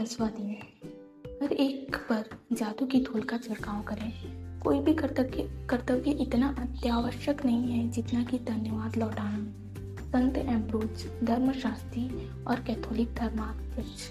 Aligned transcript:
दसवा 0.00 0.26
दिन 0.26 0.56
हर 1.42 1.52
एक 1.52 1.96
पर 1.96 2.24
जादू 2.52 2.86
की 2.86 3.00
धूल 3.00 3.22
का 3.22 3.38
छिड़काव 3.38 3.82
करें। 3.82 4.12
कोई 4.60 4.78
भी 4.78 4.94
कर्तव्य 4.94 5.66
कर्तव्य 5.70 6.10
इतना 6.10 6.56
अत्यावश्यक 6.58 7.44
नहीं 7.44 7.72
है 7.72 7.90
जितना 7.90 8.24
कि 8.24 8.38
धन्यवाद 8.38 8.96
लौटाना। 8.96 9.52
संत 10.02 10.36
एम्ब्रोज, 10.36 11.24
धर्मशास्त्री 11.24 12.30
और 12.44 12.56
कैथोलिक 12.56 13.14
धर्माध्यक्ष। 13.14 14.08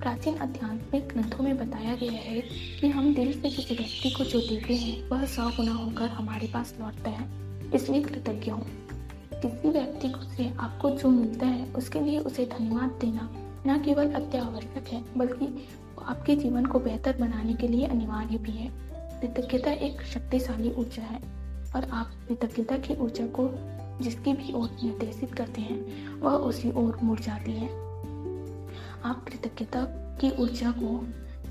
प्राचीन 0.00 0.38
आध्यात्मिक 0.38 1.08
ग्रंथों 1.08 1.44
में 1.44 1.56
बताया 1.56 1.96
गया 1.96 2.12
है 2.12 2.40
कि 2.80 2.88
हम 2.88 3.14
दिल 3.14 3.32
से 3.42 3.50
किसी 3.50 3.74
व्यक्ति 3.74 4.10
को 4.10 4.24
जो 4.24 4.40
देते 4.40 4.74
हैं, 4.74 5.08
वह 5.08 5.26
सौ 5.26 5.48
गुना 5.48 5.72
होकर 5.72 6.08
हमारे 6.08 6.46
पास 6.46 6.74
लौटता 6.80 7.10
है। 7.10 7.28
इसलिए 7.74 8.02
कृतज्ञ 8.02 8.50
हूँ। 8.50 8.66
किसी 9.34 9.68
व्यक्ति 9.68 10.12
से 10.36 10.50
आपको 10.58 10.90
जो 10.90 11.08
मिलता 11.08 11.46
है, 11.46 11.72
उसके 11.72 12.00
लिए 12.00 12.18
उसे 12.18 12.46
धन्यवाद 12.46 12.90
देना 12.90 13.45
न 13.66 13.82
केवल 13.82 14.12
अत्यावश्यक 14.12 14.88
है, 14.88 15.04
बल्कि 15.16 15.68
आपके 16.04 16.36
जीवन 16.36 16.66
को 16.66 16.78
बेहतर 16.78 17.16
बनाने 17.16 17.54
के 17.54 17.68
लिए 17.68 17.86
अनिवार्य 17.86 18.38
भी 18.38 18.52
है। 18.52 18.70
कृतज्ञता 19.20 19.70
एक 19.70 20.02
शक्तिशाली 20.02 20.72
ऊर्जा 20.72 21.02
है, 21.02 21.18
और 21.76 21.88
आप 21.92 22.10
कृतज्ञता 22.28 22.76
की 22.76 22.94
ऊर्जा 22.94 23.26
को 23.26 23.50
जिसकी 24.04 24.32
भी 24.32 24.52
ओर 24.52 24.70
निर्देशित 24.84 25.34
करते 25.34 25.60
हैं, 25.60 26.08
वह 26.20 26.32
उसी 26.32 26.72
ओर 26.72 26.98
मुड़ 27.02 27.20
जाती 27.20 27.52
है। 27.52 27.68
आप 29.04 29.24
कृतज्ञता 29.28 29.84
की 30.20 30.30
ऊर्जा 30.30 30.70
को 30.70 31.04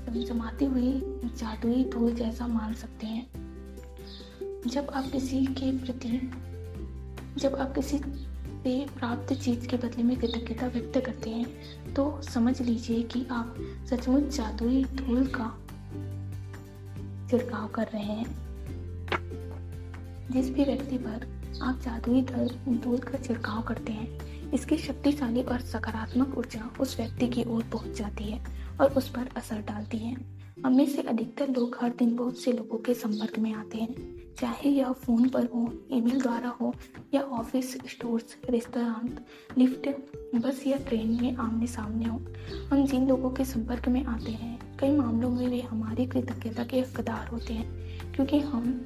चमचमाती 0.06 0.64
हुई, 0.64 0.92
जादुई 1.24 1.84
धूल 1.84 2.14
जैसा 2.14 2.46
मान 2.46 2.74
सकते 2.74 3.06
हैं। 3.06 3.26
जब 4.66 4.90
आप 4.94 5.10
किसी 5.10 5.46
के 5.46 5.78
प्रति, 5.78 6.30
जब 7.38 7.54
आप 7.54 7.74
किसी 7.74 7.98
से 8.66 8.86
प्राप्त 8.96 9.32
चीज़ 9.34 9.66
के 9.68 9.76
बदले 9.76 10.02
में 10.02 10.16
कृतज्ञता 10.16 10.66
व्यक्त 10.66 10.98
करते 11.06 11.30
हैं 11.30 11.94
तो 11.94 12.22
समझ 12.22 12.60
लीजिए 12.62 13.02
कि 13.02 13.26
आप 13.30 13.54
सचमुच 13.90 14.22
जादुई 14.22 14.84
धूल 14.84 15.26
का 15.26 15.46
छिड़काव 17.30 17.68
कर 17.68 17.86
रहे 17.86 18.02
हैं। 18.02 18.24
जिस 20.30 20.50
भी 20.50 20.64
व्यक्ति 20.64 20.98
पर 20.98 21.26
आप 21.62 21.80
जादुई 21.80 22.22
धूल 22.22 22.98
का 22.98 23.18
छिड़काव 23.18 23.62
करते 23.62 23.92
हैं, 23.92 24.50
इसकी 24.52 24.78
शक्तिशाली 24.78 25.42
और 25.42 25.60
सकारात्मक 25.60 26.38
ऊर्जा 26.38 26.70
उस 26.80 26.96
व्यक्ति 26.96 27.28
की 27.28 27.44
ओर 27.44 27.62
पहुँच 27.72 27.96
जाती 27.98 28.24
है 28.24 28.44
और 28.80 28.92
उस 28.92 29.08
पर 29.08 29.28
असर 29.36 29.62
डालती 29.62 29.98
है। 29.98 30.14
हम 30.66 30.84
से 30.86 31.02
अधिकतर 31.02 31.48
लोग 31.48 31.78
हर 31.80 31.94
दिन 31.98 32.16
बहुत 32.16 32.38
से 32.38 32.52
लोगों 32.52 32.78
के 32.78 32.94
संपर्क 32.94 33.38
में 33.38 33.52
आते 33.54 33.78
हैं। 33.78 34.15
चाहे 34.40 34.70
यह 34.70 34.92
फ़ोन 34.92 35.28
पर 35.28 35.44
हो, 35.44 35.74
ईमेल 35.90 36.20
द्वारा 36.20 36.48
हो 36.48 36.74
या 37.14 37.20
ऑफ़िस, 37.20 37.74
स्टोर्स, 37.74 38.36
रेस्तरां, 38.50 39.08
लिफ्ट, 39.58 39.88
बस 40.34 40.66
या 40.66 40.76
ट्रेन 40.76 41.18
में 41.22 41.36
आमने 41.36 41.66
सामने 41.66 42.04
हो, 42.04 42.20
हम 42.72 42.86
जिन 42.86 43.08
लोगों 43.08 43.30
के 43.30 43.44
संपर्क 43.44 43.88
में 43.88 44.04
आते 44.04 44.30
हैं, 44.30 44.76
कई 44.78 44.96
मामलों 44.96 45.30
में 45.30 45.48
वे 45.48 45.60
हमारी 45.60 46.06
कृतज्ञता 46.06 46.64
के 46.64 46.80
हकदार 46.80 47.28
होते 47.28 47.54
हैं, 47.54 47.86
क्योंकि 48.12 48.38
हम 48.38 48.84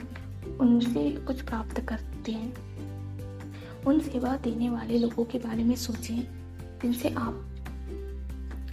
उनसे 0.60 1.10
कुछ 1.10 1.42
प्राप्त 1.42 1.80
करते 1.80 2.32
हैं। 2.32 2.54
उन 3.84 4.00
सेवा 4.00 4.36
देने 4.36 4.70
वाले 4.70 4.98
लोगों 4.98 5.24
के 5.24 5.38
बारे 5.38 5.64
में 5.64 5.76
सोचें, 5.76 6.22
जिनसे 6.82 7.08
आप 7.08 7.46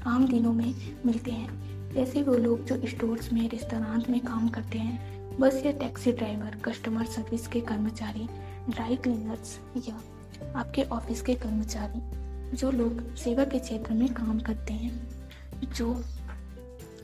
आम 0.08 0.28
दिनों 0.28 0.54
में 0.54 0.76
मिलते 1.06 1.32
हैं। 1.32 1.68
जैसे 1.94 2.24
वो 2.24 2.34
लोग 2.34 2.66
जो 2.66 2.88
स्टोर्स 2.88 3.34
में, 3.34 3.50
रेस्तरां 3.50 4.12
में 4.12 4.22
काम 4.22 4.50
करते 4.50 4.80
हैं 4.80 5.17
बस 5.40 5.62
या 5.66 5.72
टैक्सी 5.72 6.12
ड्राइवर 6.12 6.56
कस्टमर 6.66 7.06
सर्विस 7.06 7.48
के 7.48 7.60
कर्मचारी 7.62 8.28
ड्राई 8.70 8.96
क्लीनर्स 8.96 9.60
या 9.88 10.02
आपके 10.56 10.84
ऑफ़िस 10.84 11.22
के 11.22 11.36
कर्मचारी, 11.36 12.00
जो 12.58 12.72
लोग 12.72 13.16
सेवा 13.16 13.44
के 13.44 13.60
क्षेत्र 13.60 13.94
में 13.94 14.14
काम 14.14 14.40
करते 14.40 14.74
हैं, 14.74 15.08
जो 15.76 16.04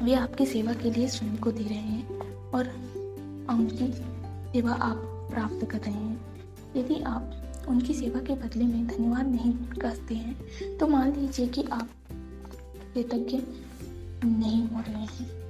वे 0.03 0.13
आपकी 0.13 0.45
सेवा 0.45 0.73
के 0.73 0.91
लिए 0.91 1.07
स्वयं 1.07 1.37
को 1.37 1.51
दे 1.51 1.63
रहे 1.63 1.77
हैं 1.77 2.19
और 2.51 2.67
उनकी 3.49 3.91
सेवा 4.53 4.71
आप 4.71 5.29
प्राप्त 5.33 5.65
कर 5.71 5.79
रहे 5.79 5.93
हैं। 5.93 6.19
यदि 6.75 7.01
आप 7.03 7.65
उनकी 7.67 7.93
सेवा 7.93 8.19
के 8.19 8.35
बदले 8.35 8.65
में 8.65 8.87
धन्यवाद 8.87 9.27
नहीं 9.27 9.53
करते 9.53 10.15
हैं 10.15 10.77
तो 10.77 10.87
मान 10.87 11.13
लीजिए 11.13 11.47
कि 11.47 11.63
आप 11.71 11.89
कृतज्ञ 12.93 13.41
नहीं 14.27 14.67
हो 14.67 14.79
रहे 14.79 15.05
हैं। 15.05 15.42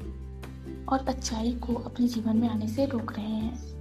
और 0.90 1.06
अच्छाई 1.08 1.54
को 1.54 1.74
अपने 1.76 2.08
जीवन 2.08 2.38
में 2.38 2.50
आने 2.50 2.68
से 2.68 2.86
रोक 2.86 3.12
रहे 3.12 3.26
हैं। 3.26 3.74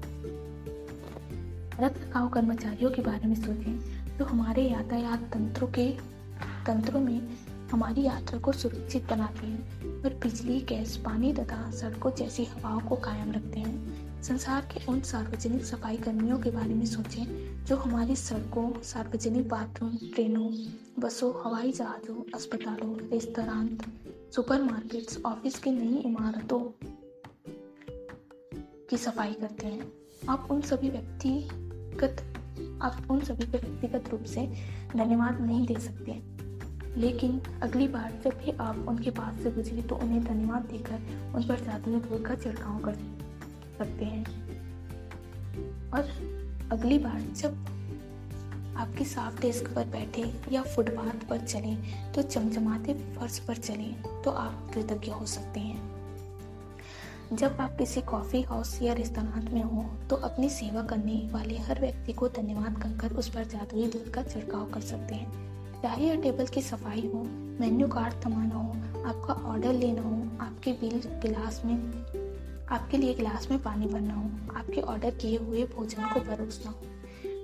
रख 1.80 1.98
रखाव 1.98 2.28
कर्मचारियों 2.28 2.90
के 2.90 3.02
बारे 3.02 3.28
में 3.28 3.34
सोचें 3.34 3.78
तो 4.18 4.24
हमारे 4.24 4.62
यातायात 4.62 5.20
तंत्रों 5.32 5.68
के 5.68 5.90
तंत्रों 6.66 7.00
में 7.00 7.20
हमारी 7.72 8.02
यात्रा 8.02 8.38
को 8.38 8.52
सुरक्षित 8.52 9.08
बनाते 9.10 9.46
हैं 9.46 10.02
और 10.04 10.14
बिजली, 10.14 10.60
गैस, 10.60 10.96
पानी 10.96 11.32
तथा 11.32 11.70
सड़कों 11.70 12.10
जैसी 12.10 12.44
हवाओं 12.44 12.80
को 12.80 12.96
कायम 12.96 13.32
रखते 13.32 13.60
हैं। 13.60 14.22
संसार 14.22 14.60
के 14.60 14.84
उन 14.86 15.00
सार्वजनिक 15.00 15.64
सफ़ाई 15.64 15.96
कर्मियों 15.96 16.38
के 16.38 16.50
बारे 16.50 16.74
में 16.74 16.86
सोचें, 16.86 17.24
जो 17.64 17.76
हमारी 17.76 18.16
सड़कों, 18.16 18.82
सार्वजनिक 18.82 19.48
बाथरूम, 19.48 19.96
ट्रेनों, 20.14 20.50
बसों, 20.98 21.32
हवाई 21.44 21.72
जहाज़ों, 21.72 22.16
अस्पतालों, 22.34 22.96
रेस्तरां, 23.10 23.68
सुपरमार्केट्स, 24.30 25.18
ऑफ़िस 25.26 25.58
की 25.58 25.70
नई 25.70 25.98
इमारतों 25.98 26.60
की 28.92 28.98
सफ़ाई 28.98 29.32
करते 29.32 29.66
हैं। 29.66 29.92
आप 30.28 30.48
उन 30.50 30.60
सभी 30.60 30.90
व्यक्तिगत, 30.90 32.22
आप 32.82 33.10
उन 33.10 33.20
सभी 33.20 33.46
को 33.46 33.58
व्यक्तिगत 33.58 34.08
रूप 34.10 34.24
से 34.24 34.46
धन्यवाद 34.96 35.40
नहीं 35.40 35.66
दे 35.66 35.74
सकते। 35.74 36.12
लेकिन 37.00 37.40
अगली 37.62 37.88
बार 37.88 38.20
जब 38.24 38.30
भी 38.30 38.50
आप 38.50 38.84
उनके 38.88 39.10
पास 39.10 39.42
से 39.42 39.50
गुजरे 39.50 39.82
तो 39.82 39.96
उन्हें 39.96 40.24
धन्यवाद 40.24 40.62
देकर 40.62 41.32
उन 41.34 41.42
पर 41.42 41.60
जादुई 41.60 42.00
धूल 42.00 42.24
का 42.24 42.34
छिड़काव 42.34 42.78
कर 42.78 42.94
सकते 43.78 44.04
हैं। 44.04 44.24
और 45.90 46.02
अगली 46.72 46.98
बार 46.98 47.20
जब 47.20 47.54
आपकी 48.76 49.04
साफ़ 49.04 49.40
डेस्क 49.40 49.74
पर 49.74 49.84
बैठे 49.84 50.32
या 50.52 50.62
फुटपाथ 50.62 51.28
पर 51.28 51.38
चलें 51.38 52.12
तो 52.12 52.22
चमचमाते 52.22 52.94
फर्श 52.94 53.38
पर 53.38 53.56
चलें 53.56 54.22
तो 54.22 54.30
आप 54.30 54.70
कृतज्ञ 54.74 55.10
हो 55.10 55.26
सकते 55.26 55.60
हैं। 55.60 55.91
जब 57.32 57.56
आप 57.60 57.76
किसी 57.78 58.00
कॉफ़ी 58.00 58.40
हाउस 58.42 58.78
या 58.82 58.92
रेस्तरां 58.92 59.42
में 59.52 59.62
हो 59.62 59.84
तो 60.10 60.16
अपनी 60.16 60.48
सेवा 60.50 60.82
करने 60.82 61.14
वाले 61.32 61.58
हर 61.58 61.80
व्यक्ति 61.80 62.12
को 62.12 62.28
धन्यवाद 62.28 62.76
कहकर 62.82 63.16
उस 63.16 63.28
पर 63.28 63.44
जादुई 63.44 63.86
दूध 63.86 64.10
का 64.10 64.22
छिड़काव 64.22 64.64
कर 64.70 64.80
सकते 64.80 65.14
हैं। 65.14 65.82
चाहे 65.82 66.06
यह 66.06 66.20
टेबल 66.20 66.46
की 66.46 66.62
सफ़ाई 66.62 67.06
हो 67.14 67.22
मेन्यू 67.60 67.88
कार्ड 67.88 68.14
थमाना 68.26 68.54
हो, 68.54 68.72
आपका 69.04 69.34
ऑर्डर 69.50 69.72
लेना 69.72 70.02
हो, 70.02 70.22
आपके 70.40 70.72
बिल 70.72 71.00
गिलास 71.22 71.62
में, 71.64 71.76
आपके 72.68 72.96
लिए 72.96 73.14
गिलास 73.14 73.50
में 73.50 73.62
पानी 73.62 73.86
भरना 73.86 74.14
हो, 74.14 74.30
आपके 74.56 74.80
ऑर्डर 74.80 75.10
किए 75.10 75.38
हुए 75.38 75.64
भोजन 75.64 76.02
को 76.04 76.20
परोसना 76.20 76.70
हो 76.70 76.76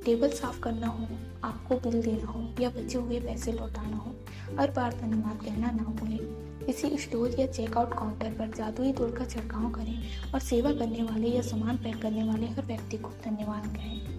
टेबल 0.04 0.30
साफ़ 0.30 0.60
करना 0.60 0.86
हो, 0.86 1.06
आपको 1.44 1.74
बिल 1.80 2.02
देना 2.02 2.30
हो 2.30 2.48
या 2.60 2.68
बचे 2.70 2.98
हुए 2.98 3.20
पैसे 3.20 3.52
लौटाना 3.52 3.96
हो, 3.96 4.14
हर 4.60 4.70
बार 4.70 4.92
धन्यवाद 4.92 5.42
कहना 5.44 5.70
ना 5.70 5.82
भूलें। 5.82 6.27
किसी 6.68 6.88
स्टोर 6.98 7.36
या 7.38 7.46
चेकआउट 7.46 7.92
काउंटर 7.94 8.30
पर 8.30 8.50
जादुई 8.56 8.92
तोड़ 8.92 9.10
का 9.10 9.24
छिड़काव 9.24 9.70
करें 9.70 10.32
और 10.34 10.40
सेवा 10.40 10.72
करने 10.72 11.02
वाले 11.02 11.28
या 11.28 11.42
सामान 11.42 11.76
पैक 11.76 12.00
करने 12.02 12.24
वाले 12.24 12.46
हर 12.46 12.66
व्यक्ति 12.66 12.98
को 12.98 13.08
धन्यवाद 13.24 13.76
कहें। 13.76 14.17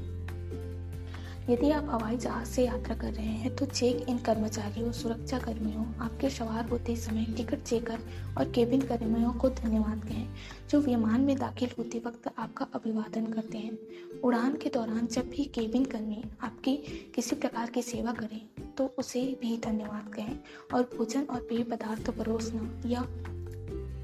यदि 1.49 1.69
आप 1.71 1.87
हवाई 1.89 2.17
जहाज़ 2.17 2.47
से 2.47 2.63
यात्रा 2.65 2.95
कर 2.95 3.13
रहे 3.13 3.25
हैं 3.25 3.55
तो 3.55 3.65
चेक 3.65 4.09
इन 4.09 4.17
कर्मचारियों 4.17 4.91
सुरक्षा 4.91 5.37
कर्मियों 5.39 5.85
आपके 5.99 6.29
सवार 6.29 6.67
होते 6.69 6.95
समय 6.95 7.25
टिकट 7.37 7.63
चेकर 7.63 7.99
और 8.37 8.51
केबिन 8.51 8.81
कर्मियों 8.81 9.31
को 9.33 9.49
धन्यवाद 9.51 10.03
कहें, 10.05 10.27
जो 10.69 10.81
विमान 10.81 11.21
में 11.21 11.35
दाखिल 11.37 11.69
होते 11.77 12.01
वक्त 12.05 12.29
आपका 12.37 12.67
अभिवादन 12.75 13.25
करते 13.25 13.57
हैं। 13.57 14.21
उड़ान 14.21 14.55
के 14.55 14.69
दौरान 14.69 15.07
जब 15.07 15.29
भी 15.29 15.45
केबिन 15.45 15.85
कर्मी 15.85 16.23
आपकी 16.41 16.75
किसी 17.15 17.35
प्रकार 17.35 17.69
की 17.69 17.81
सेवा 17.81 18.11
करें 18.11 18.41
तो 18.77 18.89
उसे 18.97 19.21
भी 19.41 19.57
धन्यवाद 19.57 20.13
कहें 20.15 20.37
और 20.73 20.89
भोजन 20.97 21.23
और 21.23 21.39
पेय 21.39 21.63
पदार्थ 21.63 22.09
परोसना 22.09 22.89
या 22.89 22.99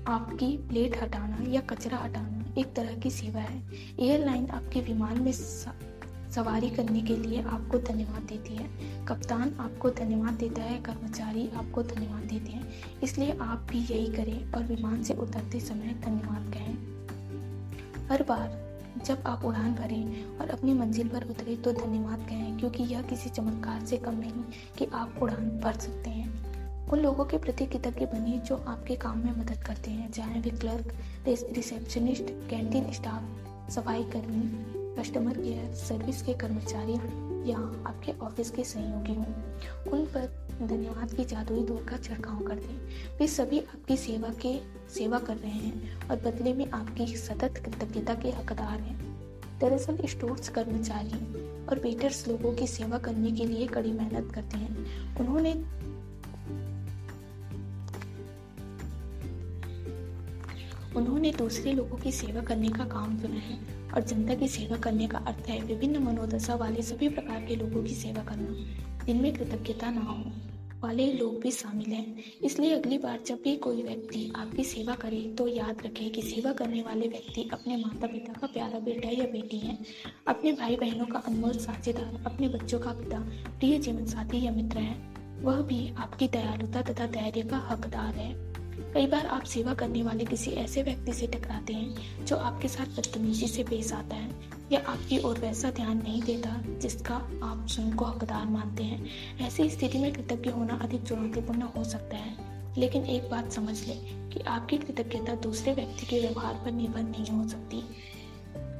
आपकी 0.08 0.56
प्लेट 0.68 1.02
हटाना 1.04 1.52
या 1.52 1.62
कचरा 1.70 1.98
हटाना 1.98 2.54
एक 2.58 2.74
तरह 2.74 3.00
की 3.00 3.10
सेवा 3.12 3.42
है। 3.42 3.64
एयरलाइन 4.00 4.50
आपके 4.50 4.82
विमान 4.82 5.22
में 5.22 5.32
सवारी 6.36 6.70
करने 6.70 7.02
के 7.02 7.16
लिए 7.18 7.42
आपको 7.42 7.78
धन्यवाद 7.80 8.24
देती 8.24 8.56
है। 8.56 9.06
कप्तान 9.06 9.54
आपको 9.60 9.90
धन्यवाद 9.90 10.34
देता 10.34 10.62
है, 10.62 10.82
कर्मचारी 10.82 11.48
आपको 11.50 11.84
धन्यवाद 11.84 12.24
देते 12.24 12.52
हैं। 12.52 13.00
इसलिए 13.04 13.38
आप 13.42 13.68
भी 13.70 13.80
यही 13.80 14.08
करें 14.08 14.52
और 14.52 14.64
विमान 14.64 15.04
से 15.04 15.14
उतरते 15.14 15.60
समय 15.60 15.96
धन्यवाद 16.06 16.54
कहें। 16.54 18.08
हर 18.10 18.24
बार 18.24 18.64
जब 19.06 19.24
आप 19.28 19.46
उड़ान 19.46 19.74
भरें 19.76 20.38
और 20.38 20.50
अपनी 20.50 20.74
मंजिल 20.74 21.08
पर 21.08 21.24
उतरे 21.24 21.56
तो 21.56 21.72
धन्यवाद 21.74 22.20
कहें, 22.20 22.58
क्योंकि 22.60 22.84
यह 22.84 23.02
किसी 23.02 23.30
चमत्कार 23.30 23.86
से 23.86 23.98
कम 23.98 24.20
नहीं 24.20 24.44
कि 24.78 24.86
आप 24.94 25.20
उड़ान 25.22 25.50
भर 25.64 25.80
सकते 25.80 26.10
हैं। 26.10 26.88
उन 26.88 27.00
लोगों 27.00 27.26
के 27.26 27.38
प्रति 27.38 27.66
कृतज्ञ 27.66 28.06
बनिए 28.06 28.40
जो 28.40 28.64
आपके 28.68 28.96
काम 28.98 29.18
में 29.18 29.32
मदद 29.32 29.64
करते 29.64 29.92
हैं 29.92 30.12
चाहे 30.12 30.40
वे 30.40 30.50
क्लर्क 30.52 30.94
रिसेप्शनिस्ट, 31.28 32.24
कैंटीन 32.50 32.92
स्टाफ, 32.92 33.72
सफ़ाई 33.72 34.04
कर्मी 34.04 34.75
कस्टमर 35.00 35.38
केयर 35.38 35.74
सर्विस 35.74 36.22
के 36.22 36.34
कर्मचारी 36.34 36.94
या 37.52 37.58
आपके 37.88 38.12
ऑफ़िस 38.26 38.52
के 38.52 38.64
सहयोगी 38.64 39.14
हों, 39.14 39.26
उन 39.92 40.06
पर 40.06 40.46
धन्यवाद 40.68 41.14
की 41.14 41.26
जादुई 41.26 41.64
दूर 41.64 41.86
का 41.90 41.98
छिड़काव 41.98 42.40
कर 42.40 42.56
दें। 42.56 43.18
वे 43.20 43.28
सभी 43.28 43.60
आपकी 43.60 43.98
सेवा 43.98 44.30
के, 44.30 44.60
सेवा 44.94 45.20
कर 45.20 45.38
रहे 45.38 45.52
हैं 45.52 46.10
और 46.10 46.16
बदले 46.16 46.54
में 46.54 46.72
आपकी 46.72 47.08
सतत 47.18 47.54
कृतज्ञता 47.58 48.16
के 48.16 48.32
हकदार 48.32 48.80
हैं। 48.80 49.16
दरअसल 49.60 49.98
स्टोर्स 50.06 50.50
कर्मचारी 50.50 51.20
और 51.66 51.80
वेटर्स 51.80 52.28
लोगों 52.28 52.54
की 52.54 52.68
सेवा 52.68 52.98
करने 52.98 53.32
के 53.32 53.46
लिए 53.46 53.68
कड़ी 53.68 53.92
मेहनत 53.92 54.32
करते 54.36 54.58
हैं। 54.58 55.18
उन्होंने 55.20 55.54
उन्होंने 60.96 61.32
दूसरे 61.32 61.74
लोगों 61.74 61.98
की 61.98 62.12
सेवा 62.12 62.42
करने 62.42 62.70
का 62.70 62.86
काम 62.86 63.22
चुना 63.22 63.36
है। 63.36 63.75
और 63.94 64.04
जनता 64.04 64.36
की 64.36 64.48
सेवा 64.48 64.78
करने 64.78 65.08
का 65.08 65.18
अर्थ 65.18 65.50
है 65.50 65.62
विभिन्न 65.62 65.98
मनोदशा 65.98 66.56
वाले 66.56 66.82
सभी 66.82 67.10
प्रकार 67.10 67.46
के 67.46 67.56
लोगों 67.56 67.84
की 67.84 67.94
सेवा 67.96 68.24
करना, 68.24 68.56
जिनमें 69.06 69.34
कृतज्ञता 69.34 69.90
ना 69.90 70.02
हो। 70.02 70.32
वाले 70.84 71.14
लोग 71.14 71.42
भी 71.42 71.52
शामिल 71.52 71.92
हैं। 71.92 72.24
इसलिए 72.44 72.76
अगली 72.76 72.98
बार 72.98 73.20
जब 73.28 73.36
भी 73.44 73.56
कोई 73.56 73.84
व्यक्ति 73.84 74.34
आपकी 74.36 74.64
सेवा 74.64 74.96
करे 74.96 75.22
तो 75.38 75.48
याद 75.48 75.78
रखें 75.86 76.10
कि 76.12 76.22
सेवा 76.22 76.54
करने 76.54 76.82
वाले 76.82 77.08
व्यक्ति 77.08 77.50
अपने 77.54 77.78
माता 77.78 78.08
पिता 78.08 78.34
का 78.34 78.48
प्यारा 78.48 78.80
बेटा 78.80 79.10
या 79.10 79.26
बेटी 79.26 79.58
है। 79.58 79.78
अपने 80.28 80.52
भाई 80.52 80.76
बहनों 80.76 81.06
का 81.06 81.20
अनमोल 81.20 81.52
साझेदार, 81.52 82.24
अपने 82.26 82.50
बच्चों 82.50 82.80
का 82.80 82.92
पिता, 82.92 83.20
प्रिय 83.60 83.80
जीवन 83.80 84.06
साथी 84.06 84.46
या 84.46 84.52
मित्र 84.52 84.78
है। 84.78 85.16
वह 85.42 85.62
भी 85.62 85.94
आपकी 85.98 86.28
दयालुता 86.28 86.82
तथा 86.82 87.08
धैर्य 87.08 87.42
का 87.42 87.58
हकदार 87.58 88.16
है। 88.16 88.45
कई 88.94 89.08
बार 89.08 89.26
आप 89.26 89.44
सेवा 89.44 89.74
करने 89.74 90.04
वाले 90.04 90.26
किसी 90.26 90.52
ऐसे 90.52 90.84
व्यक्ति 90.84 91.14
से 91.14 91.28
टकराते 91.28 91.74
हैं 91.74 92.26
जो 92.26 92.36
आपके 92.36 92.68
साथ 92.68 92.86
बदतमीजी 92.86 93.48
से 93.48 93.64
पेश 93.64 93.94
आता 93.94 94.16
है 94.16 94.32
या 94.72 94.80
आपकी 94.88 95.20
ओर 95.20 95.40
वैसा 95.40 95.72
ध्यान 95.72 95.98
नहीं 95.98 96.22
देता 96.22 96.62
जिसका 96.80 97.16
आप 97.44 97.68
स्वयं 97.70 97.96
को 97.96 98.06
हकदार 98.06 98.46
मानते 98.46 98.84
हैं। 98.84 99.06
ऐसी 99.40 99.70
स्थिति 99.70 99.98
में 99.98 100.14
कृतज्ञ 100.14 100.50
होना 100.50 100.74
अधिक 100.74 101.04
चुनौतीपूर्ण 101.04 101.62
हो 101.62 101.84
सकता 101.84 102.18
है। 102.18 102.56
लेकिन 102.78 103.06
एक 103.06 103.30
बात 103.30 103.52
समझ 103.52 103.88
लें 103.88 104.30
कि 104.30 104.40
आपकी 104.40 104.78
कृतज्ञता 104.78 105.36
दूसरे 105.36 105.74
व्यक्ति 105.74 106.06
के 106.06 106.20
व्यवहार 106.20 106.54
पर 106.54 106.72
निर्भर 106.72 107.02
नहीं 107.02 107.26
हो 107.26 107.48
सकती। 107.48 107.84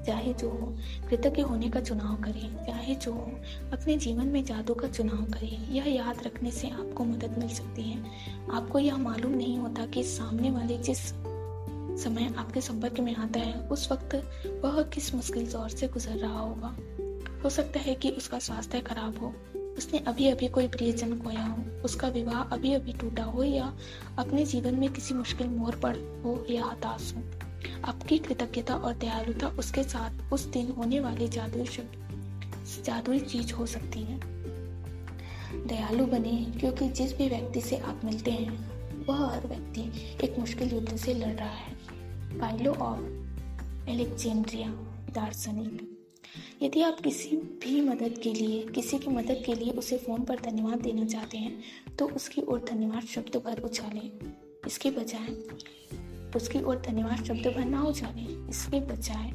चाहे 0.06 0.34
जो 0.34 0.50
हो, 0.50 0.74
कृतज्ञ 1.10 1.42
होने 1.42 1.70
का 1.70 1.82
चुनाव 1.82 2.16
करें, 2.16 2.66
चाहे 2.66 2.96
जो 2.96 3.12
हो, 3.12 3.32
अपने 3.74 3.98
जीवन 3.98 4.28
में 4.28 4.44
जादू 4.46 4.74
का 4.74 4.88
चुनाव 4.88 5.26
करें, 5.26 5.72
यह 5.72 5.86
याद 5.88 6.24
रखने 6.26 6.52
से 6.52 6.70
आपको 6.70 7.04
मदद 7.04 7.36
मिल 7.38 7.50
सकती 7.50 7.82
है। 7.82 8.04
आपको 8.52 8.80
यह 8.80 8.98
मालूम 8.98 9.32
नहीं 9.32 9.58
होता 9.58 9.86
कि 9.86 10.04
सामने 10.04 10.52
वाले 10.52 10.78
जिस 10.78 11.00
समय 12.04 12.34
आपके 12.38 12.62
संपर्क 12.62 13.00
में 13.00 13.16
आता 13.16 13.40
है, 13.40 13.54
उस 13.54 13.92
वक्त 13.92 14.16
वह 14.66 14.84
किस 14.84 15.16
मुश्किल 15.16 15.52
दौर 15.52 15.70
से 15.70 15.88
गुजर 15.88 16.16
रहा 16.16 16.40
होगा। 16.40 16.76
हो 17.44 17.50
सकता 17.50 17.80
है 17.80 17.96
कि 17.96 18.10
उसका 18.10 18.40
स्वास्थ्य 18.40 18.80
खराब 18.80 19.20
हो, 19.20 19.34
उसने 19.78 20.00
अभी 20.00 20.28
अभी 20.28 20.48
कोई 20.48 20.68
प्रियजन 20.68 21.20
खोया 21.20 21.46
हो, 21.46 21.64
उसका 21.86 22.08
विवाह 22.08 22.42
अभी 22.42 22.74
अभी 22.74 22.94
टूटा 22.94 23.24
हो 23.24 23.44
या 23.44 23.74
अपने 24.18 24.46
जीवन 24.46 24.76
में 24.76 24.90
किसी 24.94 25.14
मुश्किल 25.14 25.48
मोड़ 25.48 25.76
पर 25.76 26.22
हो 26.26 26.46
या 26.50 26.66
हताश 26.66 27.14
हो। 27.18 27.45
आपकी 27.86 28.18
कृतज्ञता 28.18 28.76
और 28.76 28.94
दयालुता 28.94 29.48
उसके 29.50 29.84
साथ 29.84 30.34
उस 30.34 30.46
दिन 30.46 30.72
होने 30.72 31.00
वाली 31.00 31.28
जादुई 31.28 31.66
जादुई 32.84 33.20
चीज़ 33.20 33.54
हो 33.54 33.66
सकती 33.66 34.04
है। 34.04 34.20
दयालु 35.68 36.06
बने 36.06 36.46
क्योंकि 36.60 36.90
जिस 36.90 37.18
भी 37.18 37.30
व्यक्ति 37.30 37.62
से 37.62 37.78
आप 37.78 38.02
मिलते 38.06 38.32
हैं, 38.32 39.06
वह 39.06 39.26
हर 39.28 39.48
व्यक्ति 39.48 39.82
एक 40.26 40.40
मुश्किल 40.40 40.74
युद्ध 40.74 40.96
से 40.96 41.14
लड़ 41.14 41.34
रहा 41.34 41.50
है। 41.50 41.74
पाइलो 42.40 42.74
ऑफ़ 42.74 43.90
एलेक्जेंड्रिया, 43.90 44.70
दार्शनिक। 45.16 45.92
यदि 46.62 46.82
आप 46.82 47.00
किसी 47.00 47.36
भी 47.62 47.82
मदद 47.82 48.18
के 48.24 48.34
लिए, 48.34 48.64
किसी 48.66 48.98
की 49.00 49.10
मदद 49.10 49.44
के 49.46 49.54
लिए 49.54 49.72
उसे 49.72 49.98
फ़ोन 49.98 50.24
पर 50.24 50.40
धन्यवाद 50.40 50.82
देना 50.82 51.06
चाहते 51.06 51.38
हैं 51.38 51.96
तो 52.00 52.08
उसकी 52.08 52.42
ओर 52.42 52.66
धन्यवाद 52.70 53.04
शब्द 53.06 53.42
भर 53.46 53.62
उछालें। 53.62 54.12
इसके 54.68 54.92
बजाय 54.92 55.28
उसकी 56.36 56.62
ओर 56.62 56.82
धन्यवाद 56.88 57.24
शब्द 57.24 57.54
भर 57.58 57.66
ना 57.66 57.84
उछालें 57.84 58.48
इसके 58.50 58.80
बजाय 58.80 59.30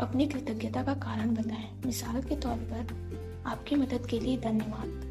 अपनी 0.00 0.26
कृतज्ञता 0.26 0.82
का 0.82 0.94
कारण 0.94 1.34
बताएँ। 1.34 1.82
मिसाल 1.86 2.22
के 2.22 2.36
तौर 2.36 2.56
पर, 2.56 3.10
आपकी 3.46 3.74
मदद 3.74 4.06
के 4.06 4.20
लिए 4.20 4.36
धन्यवाद। 4.36 5.10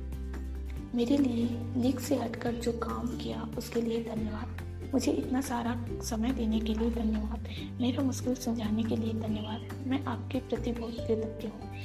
मेरे 0.95 1.17
लिए 1.17 1.45
लीक 1.81 1.99
से 1.99 2.15
हटकर 2.15 2.51
जो 2.51 2.71
काम 2.71 3.07
किया, 3.07 3.49
उसके 3.57 3.81
लिए 3.81 4.03
धन्यवाद। 4.03 4.69
मुझे 4.93 5.11
इतना 5.11 5.41
सारा 5.41 5.85
समय 6.01 6.31
देने 6.31 6.59
के 6.59 6.73
लिए 6.73 6.89
धन्यवाद। 6.91 7.47
मेरा 7.81 8.03
मुश्किल 8.03 8.35
समझाने 8.35 8.83
के 8.83 8.95
लिए 8.95 9.13
धन्यवाद। 9.13 9.87
मैं 9.87 10.05
आपके 10.05 10.39
प्रति 10.39 10.71
बहुत 10.71 10.93
कृतज्ञ 10.93 11.47
हूँ। 11.47 11.77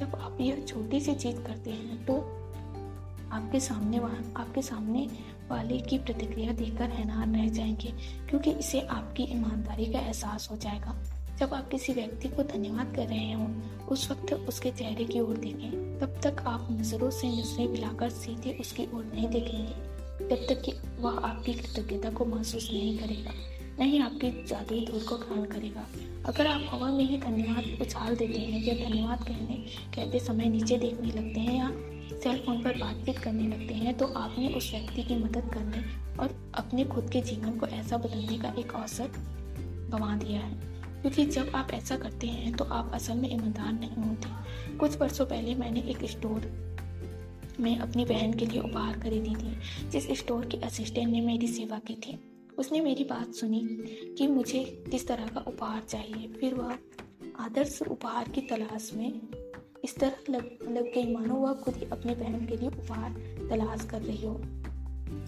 जब 0.00 0.14
आप 0.14 0.38
यह 0.40 0.64
छोटी 0.68 1.00
सी 1.00 1.14
चीज़ 1.14 1.36
करते 1.36 1.70
हैं 1.70 2.06
तो 2.06 2.41
आपके 3.32 3.60
सामने 3.60 3.98
आपके 4.36 4.62
सामने 4.62 5.08
वाले 5.50 5.78
की 5.78 5.98
प्रतिक्रिया 5.98 6.52
देखकर 6.52 6.90
हैरान 6.90 7.36
रह 7.36 7.48
जाएँगे, 7.48 7.92
क्योंकि 8.30 8.50
इसे 8.50 8.80
आपकी 8.80 9.22
ईमानदारी 9.22 9.86
का 9.86 9.98
एहसास 9.98 10.48
हो 10.50 10.56
जाएगा। 10.56 10.96
जब 11.38 11.54
आप 11.54 11.68
किसी 11.68 11.92
व्यक्ति 11.92 12.28
को 12.28 12.42
धन्यवाद 12.42 12.94
कर 12.96 13.06
रहे 13.06 13.32
हों, 13.32 13.48
उस 13.86 14.10
वक्त 14.10 14.32
उसके 14.32 14.70
चेहरे 14.70 15.04
की 15.04 15.20
ओर 15.20 15.36
देखें, 15.36 15.98
तब 15.98 16.20
तक 16.22 16.44
आप 16.46 16.68
नज़रों 16.72 17.10
से 17.10 17.28
नज़रें 17.28 17.68
मिलाकर 17.68 18.10
सीधे 18.10 18.58
उसकी 18.60 18.86
ओर 18.94 19.04
नहीं 19.14 19.28
देखेंगे। 19.28 19.92
जब 20.28 20.46
तक 20.48 20.62
कि 20.62 20.72
वह 21.00 21.18
आपकी 21.18 21.52
कृतज्ञता 21.52 22.10
को 22.10 22.24
महसूस 22.24 22.70
नहीं 22.72 22.98
करेगा, 22.98 23.30
नहीं 23.78 24.00
आपकी 24.00 24.44
जादुई 24.44 24.86
धूल 24.86 25.00
को 25.00 25.16
ग्रहण 25.16 25.44
करेगा। 25.44 25.86
अगर 26.26 26.46
आप 26.46 26.64
हवा 26.68 26.88
में 26.88 27.04
ही 27.04 27.18
धन्यवाद 27.18 27.80
उछाल 27.80 28.16
देते 28.16 28.38
हैं 28.38 28.62
या 28.62 28.88
धन्यवाद 28.88 29.24
कहने, 29.24 29.54
कहते 29.94 30.18
समय 30.18 30.44
नीचे 30.44 30.76
देखने 30.76 31.08
लगते 31.08 31.40
हैं 31.40 31.58
या 31.58 31.68
सेल 32.12 32.38
फ़ोन 32.38 32.62
पर 32.62 32.78
बातचीत 32.78 33.18
करने 33.18 33.48
लगते 33.48 33.74
हैं 33.74 33.96
तो 33.96 34.06
आपने 34.06 34.48
उस 34.48 34.70
व्यक्ति 34.70 35.02
की 35.02 35.16
मदद 35.16 35.50
करने 35.54 35.80
और 36.16 36.52
अपने 36.54 36.84
खुद 36.84 37.10
के 37.10 37.20
जीवन 37.20 37.58
को 37.58 37.66
ऐसा 37.66 37.96
बदलने 37.96 38.38
का 38.38 38.54
एक 38.58 38.72
अवसर 38.72 39.10
गंवा 39.92 40.16
दिया 40.16 40.40
है। 40.40 40.72
क्योंकि 41.02 41.26
जब 41.26 41.52
आप 41.54 41.70
ऐसा 41.70 41.96
करते 41.96 42.26
हैं 42.26 42.52
तो 42.52 42.64
आप 42.64 42.90
असल 42.94 43.16
में 43.16 43.34
ईमानदार 43.34 43.72
नहीं 43.72 44.04
होते। 44.04 44.28
कुछ 44.76 44.98
वर्षों 44.98 45.26
पहले 45.26 45.54
मैंने 45.54 45.80
एक 45.80 46.04
स्टोर 46.04 46.62
में 47.60 47.76
अपनी 47.78 48.04
बहन 48.04 48.34
के 48.34 48.46
लिए 48.46 48.60
उपहार 48.60 49.00
खरीदी 49.00 49.34
थी, 49.34 49.56
जिस 49.90 50.10
स्टोर 50.10 50.46
के 50.46 50.56
असिस्टेंट 50.56 51.08
ने 51.08 51.20
मेरी 51.20 51.48
सेवा 51.48 51.78
की 51.78 51.94
थी। 51.94 52.18
उसने 52.58 52.80
मेरी 52.80 53.04
बात 53.04 53.34
सुनी 53.34 53.60
कि 54.18 54.26
मुझे 54.26 54.84
किस 54.90 55.08
तरह 55.08 55.26
का 55.26 55.40
उपहार 55.40 55.82
चाहिए। 55.88 56.28
फिर 56.28 56.54
वह 56.54 56.78
आदर्श 57.40 57.82
उपहार 57.82 58.28
की 58.28 58.40
तलाश 58.40 58.90
में 58.94 59.12
इस 59.84 59.96
तरह 59.96 60.32
लग 60.32 60.58
लग 60.70 60.84
गई 60.84 61.14
मानो 61.14 61.34
वह 61.34 61.52
खुद 61.52 61.76
ही 61.76 61.86
अपनी 61.92 62.14
बहन 62.14 62.46
के 62.46 62.56
लिए 62.56 62.68
उपहार 62.68 63.10
तलाश 63.50 63.84
कर 63.84 64.02
रही 64.02 64.26
हो। 64.26 64.34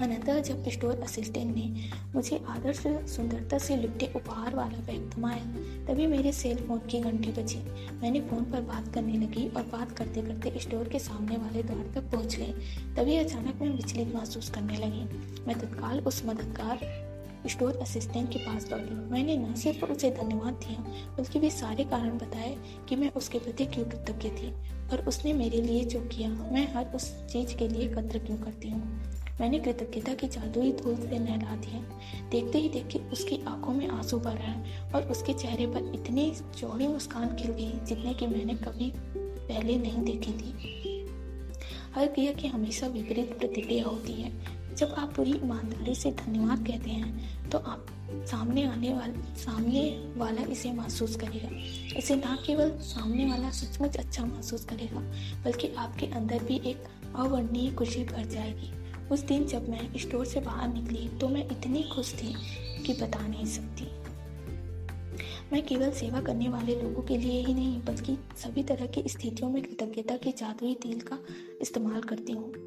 अनंतर 0.00 0.40
जब 0.40 0.68
स्टोर 0.68 1.00
असिस्टेंट 1.00 1.56
ने 1.56 1.90
मुझे 2.14 2.44
आदर्श 2.48 2.82
सुंदरता 2.86 3.58
से 3.58 3.76
लिपटे 3.76 4.12
उपहार 4.16 4.54
वाला 4.54 4.78
बैग 4.78 5.10
थमाया, 5.18 5.44
तभी 5.86 6.06
मेरे 6.06 6.32
सेल 6.32 6.56
फ़ोन 6.56 6.78
की 6.78 7.00
घंटी 7.00 7.32
बजी। 7.32 7.58
मैंने 8.02 8.20
फ़ोन 8.20 8.44
पर 8.44 8.60
बात 8.60 8.94
करने 8.94 9.12
लगी 9.12 9.48
और 9.48 9.62
बात 9.62 9.92
करते 9.92 10.22
करते 10.22 10.60
स्टोर 10.60 10.88
के 10.88 10.98
सामने 10.98 11.36
वाले 11.36 11.62
द्वार 11.62 11.92
तक 11.94 12.10
पहुँच 12.12 12.36
गई। 12.36 12.52
तभी 12.96 13.16
अचानक 13.16 13.62
मैं 13.62 13.70
विचलित 13.70 14.14
महसूस 14.14 14.50
करने 14.50 14.76
लगी। 14.76 15.04
मैं 15.46 15.58
तत्काल 15.58 16.00
उस 16.00 16.24
मददगार 16.26 17.03
स्टोर 17.46 17.76
असिस्टेंट 17.76 18.30
के 18.32 18.38
पास 18.38 18.68
दौड़ी 18.68 18.94
मैंने 19.10 19.36
न 19.36 19.54
सिर्फ़ 19.54 19.84
उसे 19.84 20.10
धन्यवाद 20.10 20.54
दिया, 20.54 20.80
बल्कि 21.16 21.38
भी 21.38 21.50
सारे 21.50 21.84
कारण 21.84 22.18
बताए 22.18 22.56
कि 22.88 22.96
मैं 22.96 23.10
उसके 23.12 23.38
प्रति 23.38 23.66
क्यों 23.66 23.84
कृतज्ञ 23.84 24.28
थी 24.28 24.52
और 24.92 25.04
उसने 25.08 25.32
मेरे 25.32 25.60
लिए 25.62 25.84
जो 25.84 26.00
किया, 26.00 26.28
मैं 26.28 26.72
हर 26.74 26.86
उस 26.94 27.10
चीज़ 27.26 27.54
के 27.56 27.68
लिए 27.68 27.88
कद्र 27.88 28.18
क्यों 28.18 28.36
करती 28.36 28.70
हूँ? 28.70 29.02
मैंने 29.40 29.58
कृतज्ञता 29.58 30.14
की 30.14 30.28
जादुई 30.28 30.72
धूल 30.72 30.96
से 30.96 31.18
नहला 31.18 31.56
दिया 31.56 31.80
देखते 32.30 32.58
ही 32.58 32.68
देखते 32.68 32.98
उसकी 32.98 33.40
आँखों 33.48 33.72
में 33.72 33.88
आँसू 33.88 34.18
भर 34.18 34.38
आए 34.38 34.90
और 34.94 35.02
उसके 35.02 35.32
चेहरे 35.32 35.66
पर 35.66 35.92
इतनी 35.94 36.32
चौड़ी 36.60 36.88
मुस्कान 36.88 37.36
खिल 37.36 37.50
गई 37.50 37.72
जितने 37.86 38.14
की 38.14 38.26
मैंने 38.26 38.54
कभी 38.54 38.92
पहले 39.16 39.76
नहीं 39.76 40.04
देखी 40.04 40.32
थी। 40.32 41.04
हर 41.94 42.06
क्रिया 42.06 42.32
की 42.32 42.48
हमेशा 42.48 42.86
विपरीत 42.86 43.38
प्रतिक्रिया 43.38 43.84
होती 43.84 44.12
है। 44.12 44.30
जब 44.74 44.94
आप 44.98 45.14
पूरी 45.14 45.32
ईमानदारी 45.32 45.94
से 45.94 46.10
धन्यवाद 46.12 46.66
कहते 46.66 46.90
हैं 46.90 47.48
तो 47.50 47.58
आप 47.58 47.86
सामने 48.28 48.64
आने 48.64 48.92
वाले, 48.94 49.12
सामने 49.36 49.82
वाला 50.16 50.42
इसे 50.52 50.72
महसूस 50.72 51.16
करेगा। 51.16 51.48
इसे 51.98 52.16
ना 52.16 52.36
केवल 52.46 52.70
सामने 52.82 53.26
वाला 53.26 53.50
सचमुच 53.50 53.96
अच्छा 53.96 54.24
महसूस 54.24 54.64
करेगा, 54.64 55.00
बल्कि 55.44 55.68
आपके 55.78 56.06
अंदर 56.08 56.44
भी 56.44 56.60
एक 56.66 56.84
अवर्णीय 57.16 57.70
खुशी 57.70 58.04
भर 58.04 58.24
जाएगी। 58.26 58.72
उस 59.08 59.20
दिन 59.20 59.46
जब 59.46 59.68
मैं 59.68 59.88
स्टोर 59.98 60.24
से 60.26 60.40
बाहर 60.40 60.68
निकली 60.68 61.08
तो 61.18 61.28
मैं 61.28 61.46
इतनी 61.50 61.82
खुश 61.94 62.12
थी 62.14 62.34
कि 62.84 62.92
बता 62.92 63.26
नहीं 63.26 63.46
सकती। 63.46 63.90
मैं 65.52 65.64
केवल 65.66 65.90
सेवा 65.92 66.20
करने 66.20 66.48
वाले 66.48 66.74
लोगों 66.74 67.02
के 67.02 67.16
लिए 67.16 67.40
ही 67.40 67.54
नहीं, 67.54 67.80
बल्कि 67.80 68.16
सभी 68.36 68.62
तरह 68.62 68.86
की 68.86 69.02
स्थितियों 69.08 69.50
में 69.50 69.62
कृतज्ञता 69.62 70.16
की 70.16 70.32
जादुई 70.32 70.74
दिल 70.82 71.00
का 71.00 71.18
इस्तेमाल 71.60 72.00
करती 72.02 72.32
हूँ। 72.32 72.63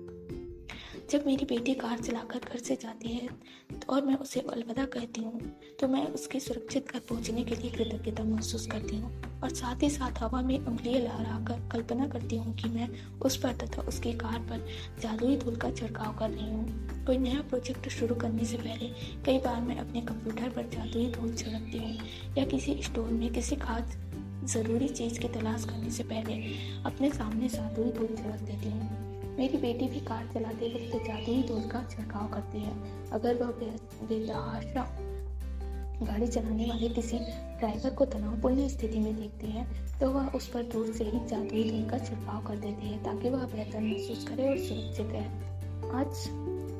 जब 1.11 1.25
मेरी 1.25 1.45
बेटी 1.45 1.73
कार 1.73 1.97
चलाकर 1.97 2.39
घर 2.39 2.59
से 2.59 2.75
जाती 2.75 3.09
है 3.09 3.27
और 3.89 4.05
मैं 4.05 4.15
उसे 4.15 4.39
अलविदा 4.39 4.85
कहती 4.85 5.21
हूँ 5.21 5.39
तो 5.79 5.87
मैं 5.87 6.05
उसके 6.07 6.39
सुरक्षित 6.39 6.91
घर 6.91 6.99
पहुँचने 6.99 7.43
के 7.43 7.55
लिए 7.55 7.71
कृतज्ञता 7.71 8.23
महसूस 8.23 8.67
करती 8.67 8.97
हूँ 8.97 9.39
और 9.43 9.49
साथ 9.49 9.83
ही 9.83 9.89
साथ 9.89 10.19
हवा 10.19 10.41
में 10.41 10.57
उंगलियाँ 10.59 11.01
लहराकर 11.01 11.69
कल्पना 11.71 12.07
करती 12.07 12.37
हूँ 12.37 12.55
कि 12.55 12.69
मैं 12.69 12.89
उस 13.19 13.37
पर 13.37 13.53
तथा 13.57 13.81
उसकी 13.81 14.13
कार 14.13 14.39
पर 14.39 14.67
जादुई 15.01 15.37
धूल 15.37 15.55
का 15.55 15.71
छिड़काव 15.71 16.17
कर 16.17 16.29
रही 16.29 16.49
हूँ। 16.49 17.05
कोई 17.05 17.17
नया 17.17 17.41
प्रोजेक्ट 17.41 17.89
शुरू 17.89 18.15
करने 18.15 18.45
से 18.45 18.57
पहले 18.57 18.87
कई 19.25 19.37
बार 19.37 19.61
मैं 19.61 19.77
अपने 19.77 20.01
कंप्यूटर 20.01 20.49
पर 20.49 20.69
जादुई 20.69 21.09
धूल 21.11 21.35
छिड़कती 21.35 21.77
हूँ 21.77 21.97
या 22.37 22.45
किसी 22.45 22.81
स्टोर 22.83 23.09
में 23.09 23.33
किसी 23.33 23.55
खास 23.55 23.97
ज़रूरी 24.43 24.87
चीज़ 24.87 25.19
की 25.19 25.27
तलाश 25.27 25.65
करने 25.65 25.91
से 25.91 26.03
पहले 26.03 26.33
अपने 26.83 27.09
सामने 27.09 27.49
जादुई 27.49 27.91
धूल 27.91 28.07
छिड़क 28.07 28.41
देती 28.41 28.69
हूँ। 28.69 29.16
मेरी 29.37 29.57
बेटी 29.57 29.87
भी 29.87 29.99
कार 29.99 30.29
चलाते 30.33 30.67
वक्त 30.67 31.05
जादुई 31.07 31.41
धूल 31.43 31.67
का 31.69 31.83
छिड़काव 31.91 32.27
करती 32.27 32.59
है। 32.59 32.71
अगर 33.11 33.35
वह 33.35 33.51
बेतहाशा 34.03 34.85
गाड़ी 36.01 36.27
चलाने 36.27 36.65
वाले 36.65 36.89
किसी 36.89 37.17
ड्राइवर 37.59 37.89
को 37.89 38.05
तनावपूर्ण 38.05 38.67
स्थिति 38.67 38.99
में 38.99 39.15
देखते 39.15 39.47
हैं 39.47 39.99
तो 39.99 40.09
वह 40.11 40.27
उस 40.29 40.47
पर 40.47 40.63
दूर 40.63 40.91
से 40.93 41.03
ही 41.03 41.19
जादुई 41.27 41.63
धूल 41.69 41.89
का 41.89 41.97
छिड़काव 41.99 42.45
कर 42.47 42.55
देते 42.55 42.87
हैं 42.87 43.03
ताकि 43.03 43.29
वह 43.29 43.45
बेहतर 43.45 43.81
महसूस 43.81 44.27
करे 44.27 44.49
और 44.49 44.57
सुरक्षित 44.57 45.07
रहे। 45.11 45.45
आज 45.91 46.27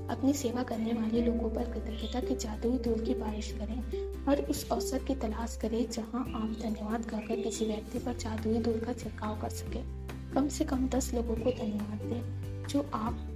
अपनी 0.10 0.34
सेवा 0.34 0.64
करने 0.64 0.94
वाले 0.94 1.22
लोगों 1.22 1.50
पर 1.50 1.72
कृतज्ञता 1.74 2.20
की 2.20 2.36
जादुई 2.38 2.78
धूल 2.80 3.06
की 3.06 3.14
बारिश 3.14 3.52
करें 3.52 4.26
और 4.26 4.42
उस 4.42 4.70
अवसर 4.70 5.04
की 5.04 5.16
तलाश 5.16 5.58
करें 5.62 5.80
जहाँ 5.90 6.22
आप 6.36 6.58
धन्यवाद 6.62 7.06
कहकर 7.06 7.42
किसी 7.42 7.66
व्यक्ति 7.66 8.00
पर 8.00 8.18
जादुई 8.18 8.60
धूल 8.60 8.80
का 8.80 8.94
छिड़काव 8.94 9.40
कर 9.42 9.50
सके। 9.52 9.82
कम 10.34 10.48
से 10.48 10.66
कम 10.66 10.88
दस 10.88 11.14
लोगों 11.14 11.36
को 11.36 11.52
धन्यवाद 11.54 12.02
दें। 12.04 12.47
जो 12.70 12.90
आप, 12.94 13.28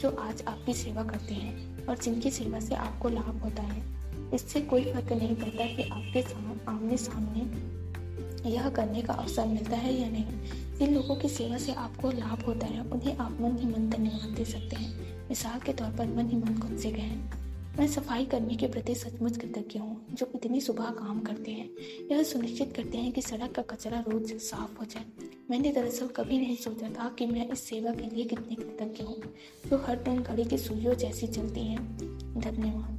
जो 0.00 0.10
आज 0.10 0.42
आपकी 0.42 0.74
सेवा 0.74 1.02
करते 1.04 1.34
हैं 1.34 1.86
और 1.86 1.98
जिनकी 1.98 2.30
सेवा 2.30 2.60
से 2.60 2.74
आपको 2.74 3.08
लाभ 3.08 3.40
होता 3.44 3.62
है, 3.62 3.82
इससे 4.34 4.60
कोई 4.60 4.92
फ़र्क 4.92 5.12
नहीं 5.12 5.36
पड़ता 5.36 5.76
कि 5.76 5.82
आपके 5.82 6.22
आमने 6.70 6.96
सामने 6.96 7.72
यह 8.50 8.68
करने 8.68 9.02
का 9.02 9.12
अवसर 9.12 9.46
मिलता 9.46 9.76
है 9.76 9.94
या 9.94 10.08
नहीं। 10.08 10.24
जिन 10.78 10.94
लोगों 10.94 11.16
की 11.16 11.28
सेवा 11.28 11.58
से 11.58 11.72
आपको 11.72 12.10
लाभ 12.10 12.44
होता 12.46 12.66
है, 12.66 12.80
उन्हें 12.80 13.16
आप 13.16 13.38
मन 13.40 13.58
ही 13.58 13.66
मन 13.66 13.90
धन्यवाद 13.90 14.30
दे 14.30 14.44
सकते 14.44 14.76
हैं। 14.76 15.22
मिसाल 15.28 15.60
के 15.60 15.72
तौर 15.72 15.90
पर 15.90 16.06
मन 16.06 16.30
ही 16.30 16.36
मन 16.36 16.58
खुद 16.58 16.78
से 16.78 16.90
कहें। 16.90 17.41
मैं 17.78 17.86
सफ़ाई 17.86 18.24
कर्मी 18.24 18.56
के 18.56 18.66
प्रति 18.66 18.94
सचमुच 18.94 19.36
कृतज्ञ 19.36 19.78
हूँ, 19.78 20.06
जो 20.14 20.32
इतनी 20.34 20.60
सुबह 20.60 20.84
काम 20.84 21.20
करते 21.20 21.50
हैं। 21.50 21.70
यह 22.10 22.22
सुनिश्चित 22.22 22.72
करते 22.76 22.98
हैं 22.98 23.12
कि 23.12 23.22
सड़क 23.22 23.52
का 23.52 23.62
कचरा 23.62 24.04
रोज 24.08 24.32
साफ़ 24.32 24.78
हो 24.78 24.84
जाए। 24.84 25.04
मैंने 25.50 25.72
दरअसल 25.72 26.06
कभी 26.06 26.38
नहीं 26.38 26.56
सोचा 26.56 26.88
था 26.88 27.16
कि 27.18 27.26
मैं 27.26 27.50
इस 27.50 27.60
सेवा 27.60 27.92
के 27.92 28.16
लिए 28.16 28.24
कितनी 28.24 28.54
कृतज्ञ 28.54 29.04
हूँ, 29.04 29.22
जो 29.70 29.76
हर 29.76 29.96
दिन 29.96 30.22
घड़ी 30.22 30.44
की 30.44 30.58
सुइयों 30.58 30.94
जैसी 30.94 31.26
चलती 31.26 31.60
हैं। 31.60 31.96
धन्यवाद। 32.40 32.98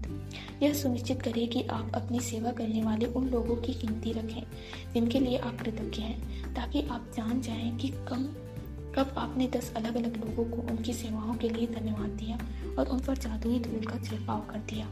यह 0.63 0.73
सुनिश्चित 0.73 1.21
करें 1.21 1.49
कि 1.49 1.63
आप 1.63 1.91
अपनी 1.95 2.19
सेवा 2.19 2.51
करने 2.51 2.83
वाले 2.83 3.05
उन 3.05 3.29
लोगों 3.29 3.55
की 3.55 3.73
गिनती 3.73 4.11
रखें, 4.11 4.43
जिनके 4.93 5.19
लिए 5.19 5.37
आप 5.37 5.61
कृतज्ञ 5.61 6.01
हैं, 6.01 6.53
ताकि 6.53 6.81
आप 6.81 7.11
जान 7.17 7.41
जाएँ 7.41 7.77
कि 7.77 7.87
कम 7.87 8.35
कब 8.95 9.13
आपने 9.17 9.47
दस 9.47 9.71
अलग 9.75 9.95
अलग 9.95 10.17
लोगों 10.17 10.43
को 10.45 10.67
उनकी 10.71 10.93
सेवाओं 10.93 11.33
के 11.33 11.49
लिए 11.49 11.67
धन्यवाद 11.67 12.09
दिया 12.09 12.37
और 12.79 12.87
उन 12.87 12.99
पर 12.99 13.17
जादुई 13.17 13.59
धूल 13.59 13.85
का 13.85 13.97
छिड़काव 13.99 14.41
कर 14.41 14.59
दिया? 14.69 14.85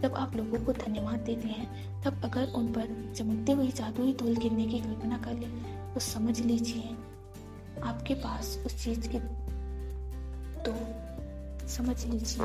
जब 0.00 0.14
आप 0.14 0.36
लोगों 0.36 0.58
को 0.64 0.72
धन्यवाद 0.72 1.18
देते 1.20 1.48
हैं, 1.48 2.02
तब 2.02 2.24
अगर 2.24 2.52
उन 2.54 2.66
पर 2.72 3.12
चमकती 3.16 3.52
हुई 3.52 3.70
जादुई 3.70 4.12
धूल 4.12 4.36
गिरने 4.36 4.66
की 4.66 4.80
कल्पना 4.80 5.18
कर 5.18 5.34
ले 5.34 5.46
तो 5.94 6.00
समझ 6.00 6.40
लीजिए, 6.40 6.90
आपके 7.82 8.14
पास 8.14 8.58
उस 8.66 8.82
चीज़ 8.84 9.08
की 9.08 9.18
तो 10.64 10.74
समझ 11.68 12.04
लीजिए। 12.06 12.44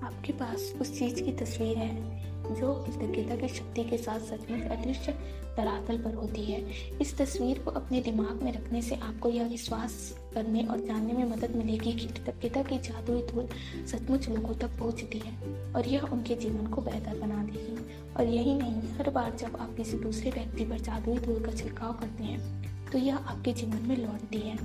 आपके 0.00 0.32
पास 0.32 0.72
उस 0.80 0.98
चीज़ 0.98 1.22
की 1.22 1.32
तस्वीर 1.32 1.78
है 1.78 2.29
जो 2.54 2.72
कृतज्ञता 2.84 3.36
की 3.36 3.48
शक्ति 3.48 3.84
के 3.84 3.98
साथ 3.98 4.20
सचमुच 4.20 4.70
अदृश्य 4.70 5.12
धरातल 5.56 5.98
पर 5.98 6.14
होती 6.14 6.44
है। 6.44 6.60
इस 7.00 7.16
तस्वीर 7.18 7.58
को 7.58 7.70
अपने 7.70 8.00
दिमाग 8.00 8.42
में 8.42 8.52
रखने 8.52 8.82
से 8.82 8.94
आपको 8.94 9.28
यह 9.28 9.46
विश्वास 9.46 9.94
करने 10.34 10.64
और 10.64 10.80
जानने 10.80 11.12
में 11.12 11.24
मदद 11.24 11.56
मिलेगी 11.56 11.92
कि 11.92 12.06
कृतज्ञता 12.08 12.62
की 12.62 12.78
जादुई 12.78 13.22
धूल 13.22 13.48
सचमुच 13.86 14.28
लोगों 14.28 14.54
तक 14.54 14.78
पहुँचती 14.78 15.18
है 15.18 15.32
और 15.74 15.88
यह 15.88 16.02
उनके 16.02 16.34
जीवन 16.34 16.66
को 16.66 16.82
बेहतर 16.82 17.18
बना 17.18 17.42
देगी। 17.44 17.78
और 18.14 18.26
यही 18.26 18.54
नहीं, 18.54 18.82
हर 18.98 19.10
बार 19.10 19.36
जब 19.36 19.56
आप 19.56 19.74
किसी 19.76 19.96
दूसरे 19.98 20.30
व्यक्ति 20.30 20.64
पर 20.64 20.80
जादुई 20.80 21.18
धूल 21.18 21.44
का 21.44 21.52
छिड़काव 21.52 21.92
करते 21.92 22.24
हैं 22.24 22.88
तो 22.92 22.98
यह 22.98 23.16
आपके 23.16 23.52
जीवन 23.52 23.88
में 23.88 23.96
लौटती 23.96 24.38
है। 24.38 24.56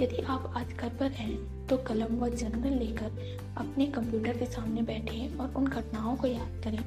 यदि 0.00 0.22
आप 0.22 0.54
आज 0.56 0.72
घर 0.72 0.88
पर 0.88 1.10
हैं 1.10 1.66
तो 1.66 1.76
कलम 1.76 2.16
व 2.16 2.28
जर्नल 2.28 2.78
लेकर 2.78 3.38
अपने 3.56 3.86
कंप्यूटर 3.86 4.36
के 4.36 4.46
सामने 4.46 4.82
बैठे 4.82 5.38
और 5.38 5.54
उन 5.54 5.66
घटनाओं 5.66 6.16
को 6.16 6.26
याद 6.26 6.60
करें। 6.64 6.78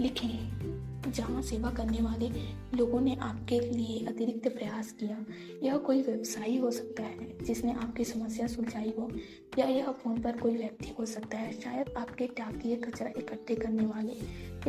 लिखें, 0.00 1.12
जहाँ 1.12 1.42
सेवा 1.42 1.70
करने 1.70 1.98
वाले 1.98 2.28
लोगों 2.76 3.00
ने 3.00 3.14
आपके 3.14 3.60
लिए 3.60 4.06
अतिरिक्त 4.06 4.48
प्रयास 4.48 4.92
किया। 4.92 5.24
यह 5.62 5.76
कोई 5.76 6.02
व्यवसायी 6.02 6.56
हो 6.56 6.70
सकता 6.70 7.02
है, 7.02 7.44
जिसने 7.44 7.72
आपकी 7.72 8.04
समस्या 8.04 8.46
सुलझाई 8.46 8.92
हो, 8.98 9.10
या 9.58 9.66
यह 9.66 9.90
फ़ोन 9.90 10.20
पर 10.20 10.36
कोई 10.36 10.56
व्यक्ति 10.56 10.94
हो 10.98 11.06
सकता 11.06 11.38
है। 11.38 11.52
शायद 11.52 11.94
आपके 11.98 12.26
टाकिए 12.26 12.76
कचरा 12.76 13.08
इकट्ठे 13.08 13.54
करने 13.54 13.86
वाले 13.86 14.12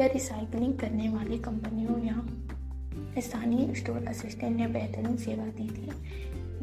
या 0.02 0.08
रिसाइकलिंग 0.08 0.80
करने 0.80 1.10
वाले 1.10 1.38
कंपनियों 1.38 2.06
या 2.06 2.26
स्थानीय 3.22 3.76
स्टोर 3.76 4.08
असिस्टेंट 4.08 4.58
ने 4.58 4.68
बेहतरीन 4.68 5.18
सेवा 5.18 5.46
दी 5.46 5.68
थी। 5.68 5.90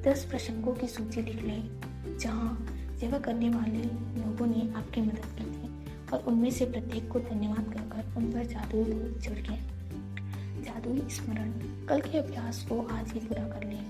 दस 0.04 0.24
प्रसंगों 0.24 0.74
की 0.74 0.86
सूची 0.86 1.22
लिख 1.22 1.42
लें, 1.42 1.80
जहाँ 2.18 2.66
सेवा 3.00 3.18
करने 3.18 3.50
वाले 3.50 3.82
लोगों 4.20 4.46
ने 4.46 4.72
आपकी 4.74 5.00
मदद 5.00 5.26
की 5.38 5.44
थी 5.44 5.68
और 6.12 6.24
उनमें 6.26 6.50
से 6.50 6.66
प्रत्येक 6.66 7.10
को 7.10 7.20
धन्यवाद 7.20 7.74
कहकर 7.74 8.16
उन 8.16 8.32
पर 8.32 8.46
जादुई 8.46 8.84
धूल 8.84 9.20
छिड़के 9.22 9.56
जादुई 10.62 11.08
स्मरण, 11.10 11.52
कल 11.86 12.00
के 12.00 12.18
अभ्यास 12.18 12.66
को 12.68 12.80
आज 12.82 13.12
ही 13.12 13.20
पूरा 13.20 13.44
कर 13.44 13.66
लें। 13.66 13.84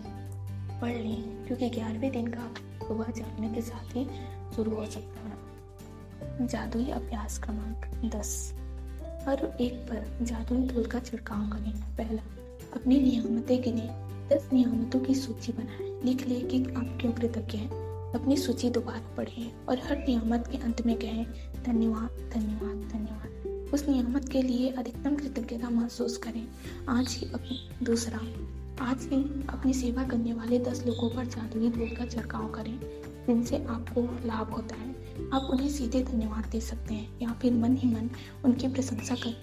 पढ़ 0.81 0.97
लें, 0.97 1.47
क्योंकि 1.47 1.71
ग्यारहवें 1.71 2.13
दिन 2.13 2.27
का 2.27 2.55
सुबह 2.89 3.13
जागने 3.13 3.49
के 3.49 3.61
साथ 3.61 3.97
ही 3.97 4.09
शुरू 4.57 4.75
हो 4.75 4.87
सकता 4.87 5.21
है। 5.21 6.47
जादुई 6.47 6.91
अभ्यास 6.91 7.39
क्रमांक 7.39 8.13
दस। 8.15 8.55
हर 9.29 9.57
एक 9.61 9.75
पर 9.75 10.19
जादुई 10.23 10.63
धूल 10.63 10.87
का 10.87 10.99
छिड़काव 10.99 11.49
करें। 11.49 11.73
पहला, 11.97 12.23
अपनी 12.75 13.01
नियामतें 13.01 13.63
गिने। 13.63 13.89
दस 14.29 14.49
नियामतों 14.53 15.01
की 15.01 15.15
सूची 15.15 15.53
बनाएँ। 15.53 15.88
लिख 16.05 16.29
ले 16.29 16.41
कि 16.41 16.65
आप 16.65 16.99
क्यों 17.01 17.13
कृतज्ञ 17.13 17.59
हैं? 17.59 17.71
अपनी 18.15 18.37
सूची 18.37 18.71
दोबारा 18.71 19.15
पढ़ें 19.17 19.67
और 19.69 19.79
हर 19.79 19.99
नियामत 19.99 20.47
के 20.53 20.59
अंत 20.59 20.87
में 20.87 20.99
कहें, 20.99 21.27
धन्यवाद 21.67 22.31
धन्यवाद 22.35 22.89
धन्यवाद। 22.93 23.29
उस 23.75 23.89
नियामत 23.89 24.29
के 24.29 24.43
लिए 24.43 24.69
अधिकतम 24.69 25.17
कृतज्ञता 25.17 25.71
महसूस 25.71 26.17
करें। 26.17 26.49
आज 26.89 27.09
ही 27.09 27.33
अपनी 27.33 27.85
दूसरा, 27.85 28.19
आज 28.85 28.99
ही 29.03 29.47
अपनी 29.49 29.73
सेवा 29.73 30.05
करने 30.05 30.33
वाले 30.33 30.59
दस 30.59 30.87
लोगों 30.87 31.11
पर 31.11 31.25
जादुई 31.25 31.71
धूल 31.71 31.89
का 31.89 32.07
छिड़काव 32.07 32.49
करें। 32.49 32.81
जिनसे 33.27 33.65
आपको 33.65 34.03
लाभ 34.27 34.51
होता 34.51 34.75
है। 34.75 34.91
आप 35.33 35.49
उन्हें 35.51 35.69
सीधे 35.69 36.03
धन्यवाद 36.03 36.47
दे 36.47 36.61
सकते 36.61 36.95
हैं 36.95 37.19
या 37.23 37.33
फिर 37.33 37.53
मन 37.53 37.77
ही 37.77 37.89
मन 37.89 38.11
उनकी 38.45 38.69
प्रशंसा 38.69 39.15
कर, 39.15 39.43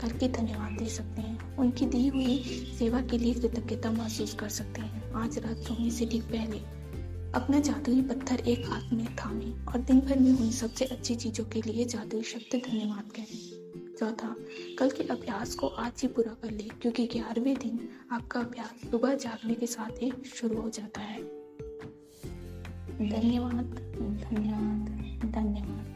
करके 0.00 0.28
धन्यवाद 0.28 0.72
दे 0.72 0.86
सकते 0.86 1.20
हैं। 1.20 1.33
उनकी 1.64 1.86
दी 1.86 2.08
हुई 2.08 2.38
सेवा 2.78 3.00
के 3.00 3.18
लिए 3.18 3.34
कृतज्ञता 3.34 3.90
महसूस 3.90 4.34
कर 4.34 4.48
सकते 4.48 4.80
हैं। 4.80 5.12
आज 5.12 5.38
रात 5.38 5.56
सोने 5.56 5.90
से 5.90 6.06
ठीक 6.06 6.22
पहले 6.22 6.58
अपना 7.32 7.60
जादुई 7.60 8.02
पत्थर 8.02 8.40
एक 8.40 8.66
हाथ 8.66 8.92
में 8.92 9.06
थामे 9.16 9.50
और 9.64 9.78
दिन 9.78 10.00
भर 10.00 10.18
में 10.18 10.32
हुई 10.32 10.50
सबसे 10.50 10.84
अच्छी 10.84 11.14
चीज़ों 11.14 11.44
के 11.44 11.62
लिए 11.62 11.84
जादुई 11.84 12.22
शब्द 12.22 12.60
धन्यवाद 12.66 13.12
कहें। 13.12 13.54
चौथा, 13.98 14.36
कल 14.78 14.90
के 14.90 15.02
अभ्यास 15.02 15.54
को 15.54 15.66
आज 15.66 16.02
ही 16.02 16.08
पूरा 16.08 16.34
कर 16.42 16.50
ले, 16.50 16.68
क्योंकि 16.82 17.06
ग्यारहवें 17.06 17.54
दिन 17.54 17.88
आपका 18.12 18.40
अभ्यास 18.40 18.90
सुबह 18.90 19.14
जागने 19.14 19.54
के 19.54 19.66
साथ 19.66 20.02
ही 20.02 20.12
शुरू 20.34 20.60
हो 20.60 20.70
जाता 20.70 21.00
है। 21.00 21.22
धन्यवाद 23.10 23.64
धन्यवाद 24.24 24.88
धन्यवाद। 25.32 25.94